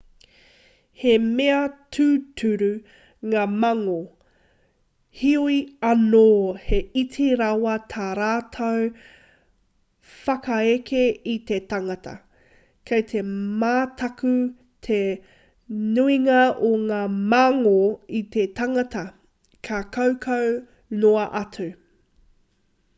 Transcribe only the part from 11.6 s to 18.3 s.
tangata kei te mataku te nuinga o ngā mangō i